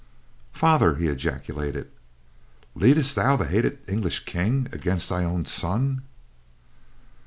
[0.51, 1.91] "Father!" he ejaculated,
[2.73, 6.01] "leadest thou the hated English King against thine own son?"